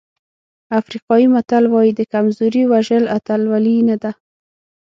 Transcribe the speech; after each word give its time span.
افریقایي 0.79 1.27
متل 1.33 1.63
وایي 1.73 1.91
د 1.95 2.01
کمزوري 2.13 2.63
وژل 2.71 3.03
اتلولي 3.17 3.77
نه 3.89 3.95
ده. 4.03 4.11